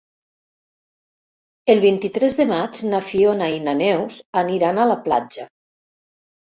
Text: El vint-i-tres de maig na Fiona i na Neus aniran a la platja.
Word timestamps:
El 1.75 1.83
vint-i-tres 1.83 2.39
de 2.41 2.49
maig 2.55 2.81
na 2.95 3.03
Fiona 3.13 3.53
i 3.59 3.63
na 3.69 3.79
Neus 3.85 4.19
aniran 4.45 4.85
a 4.89 4.93
la 4.95 5.01
platja. 5.09 5.51